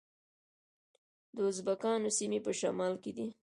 د 1.35 1.37
ازبکانو 1.51 2.09
سیمې 2.17 2.39
په 2.45 2.51
شمال 2.59 2.93
کې 3.03 3.11
دي 3.17 3.27